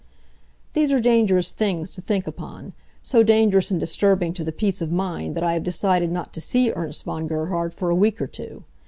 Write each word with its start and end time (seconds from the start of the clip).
These 0.73 0.91
are 0.91 0.99
dangerous 0.99 1.51
things 1.51 1.91
to 1.93 2.01
think 2.01 2.25
upon. 2.25 2.73
So 3.03 3.21
dangerous 3.21 3.69
and 3.69 3.79
disturbing 3.79 4.33
to 4.33 4.43
the 4.43 4.51
peace 4.51 4.81
of 4.81 4.91
mind 4.91 5.35
that 5.35 5.43
I 5.43 5.53
have 5.53 5.61
decided 5.63 6.11
not 6.11 6.33
to 6.33 6.41
see 6.41 6.71
Ernst 6.71 7.03
von 7.03 7.27
Gerhard 7.27 7.71
for 7.71 7.91
a 7.91 7.95
week 7.95 8.19
or 8.19 8.25
two. 8.25 8.63